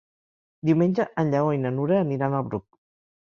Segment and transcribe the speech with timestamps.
[0.69, 2.67] Diumenge en Lleó i na Nura aniran al Bruc.